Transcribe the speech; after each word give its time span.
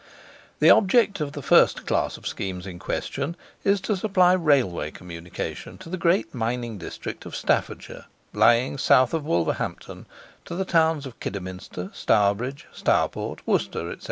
The 0.61 0.71
object 0.71 1.21
of 1.21 1.33
the 1.33 1.43
first 1.43 1.85
class 1.85 2.17
of 2.17 2.25
schemes 2.25 2.65
in 2.65 2.79
question 2.79 3.35
is 3.63 3.79
to 3.81 3.95
supply 3.95 4.33
Railway 4.33 4.89
communication 4.89 5.77
to 5.77 5.89
the 5.89 5.95
great 5.97 6.33
mining 6.33 6.79
district 6.79 7.23
of 7.27 7.35
Staffordshire, 7.35 8.05
lying 8.33 8.79
south 8.79 9.13
of 9.13 9.23
Wolverhampton, 9.25 10.07
to 10.45 10.55
the 10.55 10.65
towns 10.65 11.05
of 11.05 11.19
Kidderminster, 11.19 11.91
Stourbridge, 11.93 12.65
Stourport, 12.73 13.41
Worcester, 13.45 13.93
&c. 13.95 13.99